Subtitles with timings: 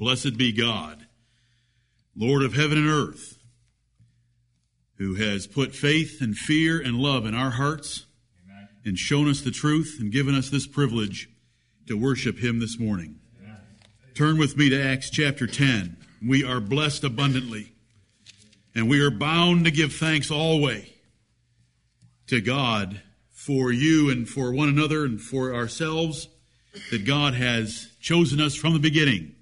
[0.00, 1.06] Blessed be God,
[2.16, 3.38] Lord of heaven and earth,
[4.96, 8.06] who has put faith and fear and love in our hearts
[8.46, 8.68] Amen.
[8.82, 11.28] and shown us the truth and given us this privilege
[11.86, 13.16] to worship Him this morning.
[13.42, 13.58] Amen.
[14.14, 15.98] Turn with me to Acts chapter 10.
[16.26, 17.74] We are blessed abundantly,
[18.74, 20.88] and we are bound to give thanks always
[22.28, 26.26] to God for you and for one another and for ourselves
[26.90, 29.34] that God has chosen us from the beginning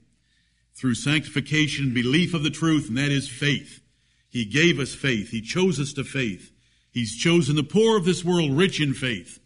[0.79, 3.81] through sanctification and belief of the truth, and that is faith.
[4.29, 5.31] He gave us faith.
[5.31, 6.53] He chose us to faith.
[6.93, 9.41] He's chosen the poor of this world rich in faith.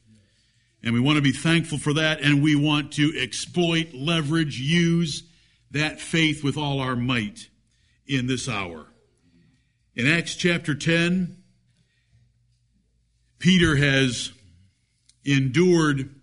[0.83, 5.23] And we want to be thankful for that, and we want to exploit, leverage, use
[5.71, 7.49] that faith with all our might
[8.07, 8.87] in this hour.
[9.95, 11.37] In Acts chapter 10,
[13.39, 14.33] Peter has
[15.25, 16.15] endured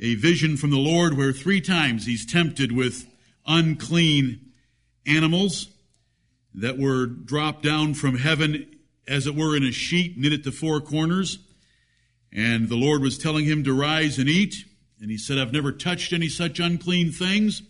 [0.00, 3.06] a vision from the Lord where three times he's tempted with
[3.46, 4.52] unclean
[5.06, 5.68] animals
[6.54, 8.66] that were dropped down from heaven,
[9.06, 11.38] as it were, in a sheet knit at the four corners.
[12.32, 14.64] And the Lord was telling him to rise and eat.
[15.00, 17.62] And he said, I've never touched any such unclean things.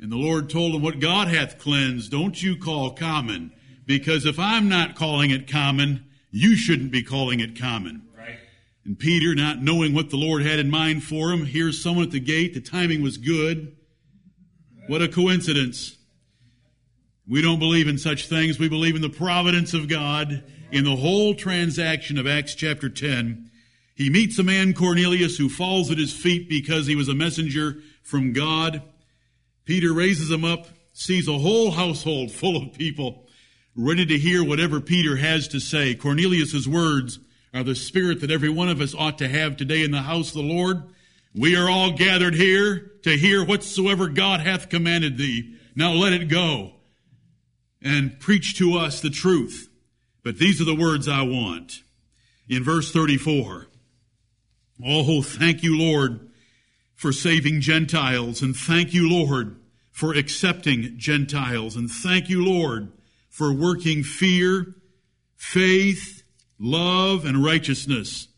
[0.00, 3.52] And the Lord told him, What God hath cleansed, don't you call common.
[3.86, 8.02] Because if I'm not calling it common, you shouldn't be calling it common.
[8.16, 8.38] Right.
[8.84, 12.10] And Peter, not knowing what the Lord had in mind for him, hears someone at
[12.10, 12.54] the gate.
[12.54, 13.76] The timing was good.
[14.86, 15.96] What a coincidence.
[17.26, 18.58] We don't believe in such things.
[18.58, 20.44] We believe in the providence of God.
[20.70, 23.50] In the whole transaction of Acts chapter 10,
[23.94, 27.76] he meets a man, Cornelius, who falls at his feet because he was a messenger
[28.02, 28.82] from God.
[29.64, 33.26] Peter raises him up, sees a whole household full of people
[33.76, 35.94] ready to hear whatever Peter has to say.
[35.94, 37.18] Cornelius's words
[37.54, 40.28] are the spirit that every one of us ought to have today in the house
[40.28, 40.82] of the Lord.
[41.34, 45.56] We are all gathered here to hear whatsoever God hath commanded thee.
[45.74, 46.74] Now let it go
[47.84, 49.68] and preach to us the truth.
[50.24, 51.82] But these are the words I want.
[52.48, 53.68] In verse 34,
[54.84, 56.30] Oh, thank you, Lord,
[56.94, 59.56] for saving Gentiles, and thank you, Lord,
[59.92, 62.90] for accepting Gentiles, and thank you, Lord,
[63.28, 64.74] for working fear,
[65.36, 66.24] faith,
[66.58, 68.28] love, and righteousness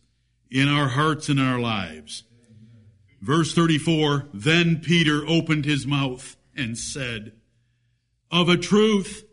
[0.51, 2.25] in our hearts and our lives.
[3.23, 7.33] Verse 34, then Peter opened his mouth and said,
[8.31, 9.26] Of a truth,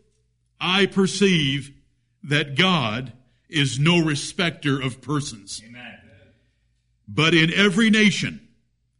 [0.66, 1.74] I perceive
[2.22, 3.12] that God
[3.50, 5.62] is no respecter of persons.
[5.62, 6.00] Amen.
[7.06, 8.48] But in every nation,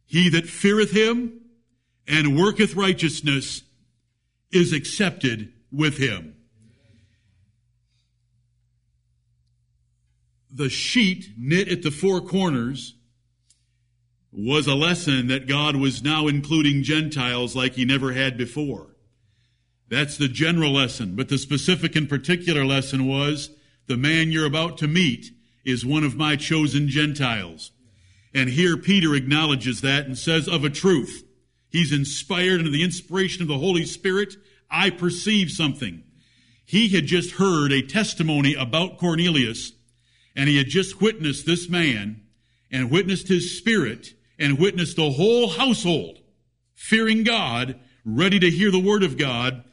[0.05, 1.41] he that feareth him
[2.07, 3.63] and worketh righteousness
[4.51, 6.35] is accepted with him.
[10.51, 12.93] The sheet knit at the four corners
[14.31, 18.94] was a lesson that God was now including Gentiles like he never had before.
[19.89, 21.15] That's the general lesson.
[21.15, 23.51] But the specific and particular lesson was
[23.87, 25.31] the man you're about to meet
[25.63, 27.71] is one of my chosen Gentiles.
[28.33, 31.23] And here Peter acknowledges that and says, of a truth,
[31.69, 34.35] he's inspired under the inspiration of the Holy Spirit.
[34.69, 36.03] I perceive something.
[36.65, 39.71] He had just heard a testimony about Cornelius
[40.35, 42.21] and he had just witnessed this man
[42.71, 46.19] and witnessed his spirit and witnessed the whole household
[46.73, 49.63] fearing God, ready to hear the word of God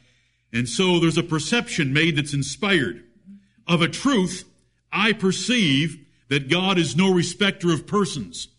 [0.53, 3.03] and so there's a perception made that's inspired.
[3.67, 4.45] Of a truth,
[4.91, 5.97] I perceive
[6.29, 8.49] that God is no respecter of persons.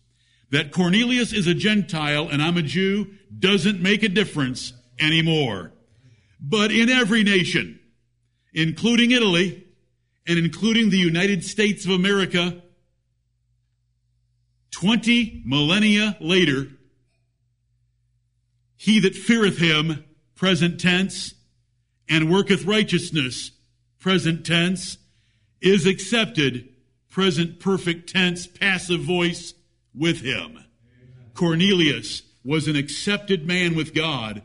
[0.51, 5.71] That Cornelius is a Gentile and I'm a Jew doesn't make a difference anymore.
[6.39, 7.79] But in every nation,
[8.53, 9.65] including Italy
[10.27, 12.61] and including the United States of America,
[14.71, 16.67] 20 millennia later,
[18.75, 20.03] he that feareth him,
[20.35, 21.34] present tense,
[22.09, 23.51] and worketh righteousness,
[23.99, 24.97] present tense,
[25.61, 26.69] is accepted,
[27.09, 29.53] present perfect tense, passive voice,
[29.93, 30.59] with him.
[31.33, 34.43] Cornelius was an accepted man with God.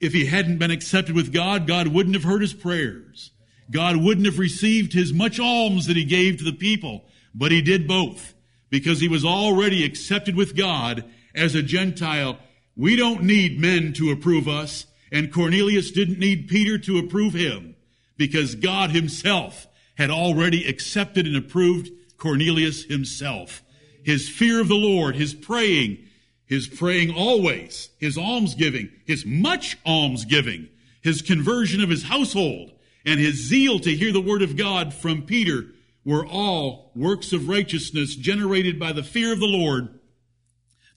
[0.00, 3.30] If he hadn't been accepted with God, God wouldn't have heard his prayers.
[3.70, 7.04] God wouldn't have received his much alms that he gave to the people,
[7.34, 8.34] but he did both
[8.70, 11.04] because he was already accepted with God
[11.34, 12.38] as a Gentile.
[12.76, 14.86] We don't need men to approve us.
[15.12, 17.76] And Cornelius didn't need Peter to approve him
[18.16, 23.62] because God himself had already accepted and approved Cornelius himself.
[24.02, 25.98] His fear of the Lord, his praying,
[26.46, 30.68] his praying always, his almsgiving, his much almsgiving,
[31.02, 32.72] his conversion of his household,
[33.04, 35.66] and his zeal to hear the word of God from Peter
[36.04, 40.00] were all works of righteousness generated by the fear of the Lord.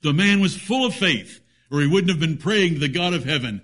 [0.02, 1.40] The man was full of faith,
[1.70, 3.60] or he wouldn't have been praying to the God of heaven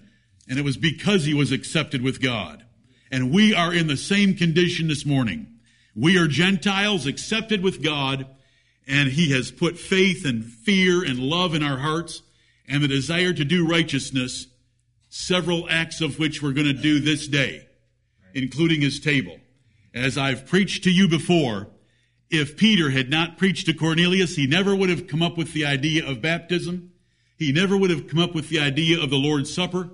[0.52, 2.62] and it was because he was accepted with God.
[3.10, 5.46] And we are in the same condition this morning.
[5.96, 8.26] We are Gentiles accepted with God,
[8.86, 12.20] and he has put faith and fear and love in our hearts
[12.68, 14.46] and the desire to do righteousness,
[15.08, 17.66] several acts of which we're going to do this day,
[18.34, 19.38] including his table.
[19.94, 21.68] As I've preached to you before,
[22.28, 25.64] if Peter had not preached to Cornelius, he never would have come up with the
[25.64, 26.92] idea of baptism.
[27.38, 29.88] He never would have come up with the idea of the Lord's Supper.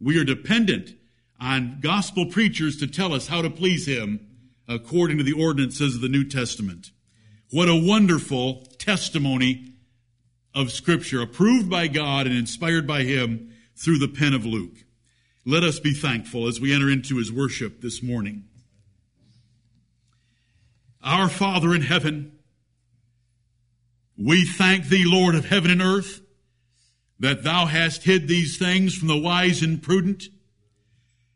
[0.00, 0.94] We are dependent
[1.38, 4.26] on gospel preachers to tell us how to please Him
[4.66, 6.90] according to the ordinances of the New Testament.
[7.50, 9.74] What a wonderful testimony
[10.54, 14.84] of Scripture, approved by God and inspired by Him through the pen of Luke.
[15.44, 18.44] Let us be thankful as we enter into His worship this morning.
[21.02, 22.32] Our Father in heaven,
[24.16, 26.19] we thank Thee, Lord of heaven and earth,
[27.20, 30.24] that thou hast hid these things from the wise and prudent.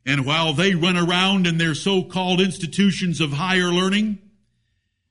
[0.06, 4.18] And while they run around in their so-called institutions of higher learning,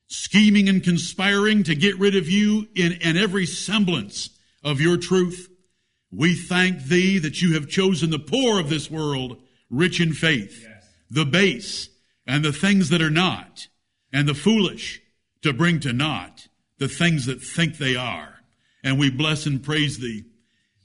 [0.08, 4.32] scheming and conspiring to get rid of you in, in every semblance
[4.64, 5.48] of your truth,
[6.12, 9.38] we thank thee that you have chosen the poor of this world,
[9.70, 10.88] rich in faith, yes.
[11.10, 11.90] the base,
[12.26, 13.68] and the things that are not,
[14.12, 15.02] and the foolish
[15.42, 16.48] to bring to naught
[16.78, 18.40] the things that think they are.
[18.84, 20.26] And we bless and praise thee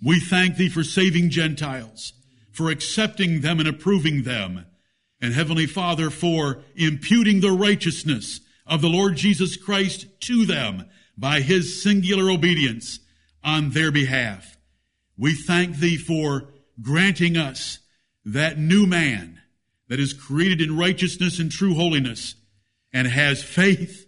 [0.02, 2.12] we thank thee for saving Gentiles,
[2.52, 4.66] for accepting them and approving them,
[5.20, 10.84] and Heavenly Father, for imputing the righteousness of the Lord Jesus Christ to them
[11.16, 13.00] by his singular obedience
[13.42, 14.56] on their behalf.
[15.16, 16.48] We thank thee for
[16.80, 17.80] granting us
[18.24, 19.40] that new man
[19.88, 22.36] that is created in righteousness and true holiness
[22.92, 24.06] and has faith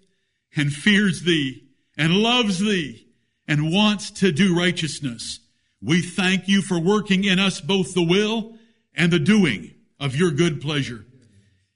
[0.57, 3.07] and fears thee and loves thee
[3.49, 5.41] and wants to do righteousness.
[5.82, 8.55] We thank you for working in us both the will
[8.94, 11.06] and the doing of your good pleasure.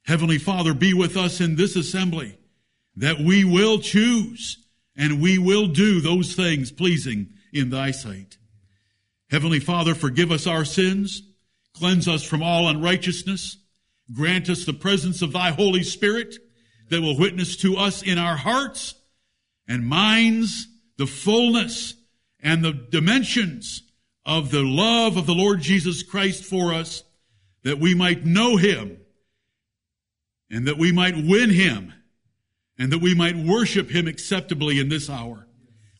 [0.03, 2.39] Heavenly Father, be with us in this assembly
[2.97, 4.59] that we will choose
[4.97, 8.37] and we will do those things pleasing in thy sight.
[9.31, 11.23] Heavenly Father, forgive us our sins,
[11.73, 13.57] cleanse us from all unrighteousness,
[14.13, 16.37] grant us the presence of thy Holy Spirit
[16.91, 18.95] that will witness to us in our hearts
[19.67, 20.69] and minds
[20.99, 21.95] the fullness
[22.41, 23.83] and the dimensions
[24.27, 27.03] of the love of the Lord Jesus Christ for us,
[27.63, 28.99] that we might know him,
[30.51, 31.93] and that we might win him,
[32.79, 35.47] and that we might worship him acceptably in this hour.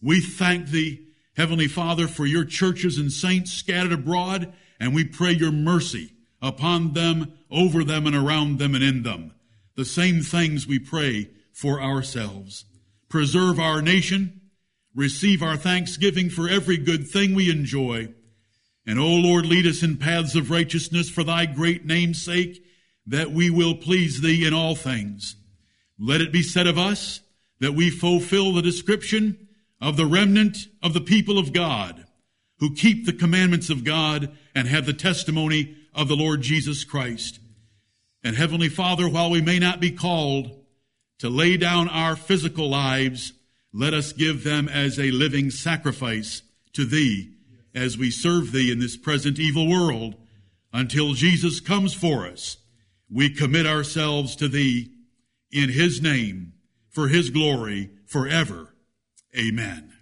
[0.03, 5.33] We thank thee, Heavenly Father, for your churches and saints scattered abroad, and we pray
[5.33, 6.13] your mercy
[6.43, 9.33] upon them, over them, and around them, and in them.
[9.77, 12.67] The same things we pray for ourselves.
[13.09, 14.41] Preserve our nation,
[14.95, 18.09] receive our thanksgiving for every good thing we enjoy.
[18.87, 22.65] And, O Lord, lead us in paths of righteousness for thy great name's sake,
[23.07, 25.37] that we will please thee in all things.
[25.99, 27.21] Let it be said of us
[27.61, 29.49] that we fulfill the description
[29.81, 32.05] of the remnant of the people of God,
[32.59, 37.39] who keep the commandments of God and have the testimony of the Lord Jesus Christ.
[38.23, 40.65] And Heavenly Father, while we may not be called
[41.19, 43.33] to lay down our physical lives,
[43.77, 46.43] let us give them as a living sacrifice
[46.73, 47.33] to Thee
[47.75, 50.15] as we serve Thee in this present evil world
[50.73, 52.59] until Jesus comes for us.
[53.11, 54.93] We commit ourselves to Thee
[55.51, 56.53] in His name,
[56.89, 58.75] for His glory, forever.
[59.37, 59.94] Amen.